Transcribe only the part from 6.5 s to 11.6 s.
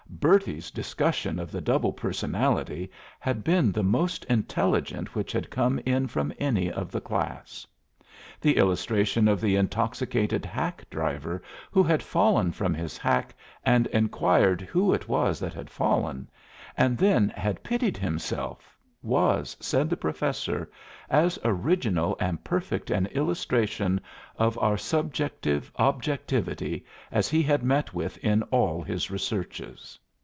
of the class. The illustration of the intoxicated hack driver